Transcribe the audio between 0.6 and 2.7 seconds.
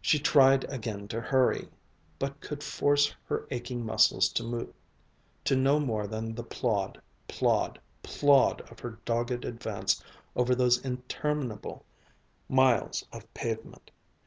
again to hurry, but could